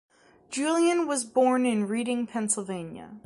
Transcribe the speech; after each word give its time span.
Julian 0.49 1.05
was 1.05 1.23
born 1.25 1.63
in 1.63 1.85
Reading, 1.87 2.25
Pennsylvania. 2.25 3.19